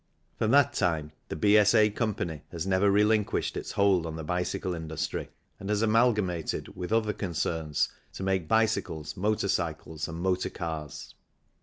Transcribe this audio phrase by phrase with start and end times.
[0.39, 1.91] From that time the B.S.A.
[1.91, 7.13] Company has never relinquished its hold on the bicycle industry and has amalgamated with other
[7.13, 11.13] concerns to make bicycles, motor cycles and motor cars.